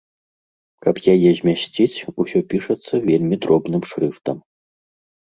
[0.85, 4.37] Каб яе змясціць, усё пішацца вельмі дробным шрыфтам.